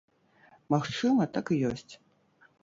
[0.73, 1.93] Магчыма, так і ёсць.